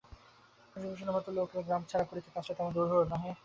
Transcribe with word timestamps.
শশিভূষণের 0.71 1.15
মতো 1.17 1.29
লোককে 1.37 1.59
গ্রামছাড়া 1.67 2.05
করা 2.05 2.21
কাজটা 2.27 2.53
তেমন 2.57 2.71
দুরূহ 2.75 3.01
নহে। 3.11 3.31